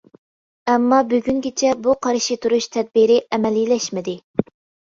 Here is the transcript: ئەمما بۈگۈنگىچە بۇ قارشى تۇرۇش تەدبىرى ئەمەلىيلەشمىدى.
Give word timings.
ئەمما 0.71 1.01
بۈگۈنگىچە 1.11 1.73
بۇ 1.87 1.95
قارشى 2.07 2.39
تۇرۇش 2.47 2.69
تەدبىرى 2.77 3.19
ئەمەلىيلەشمىدى. 3.37 4.21